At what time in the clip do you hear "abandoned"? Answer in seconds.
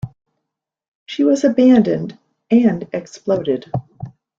1.43-2.17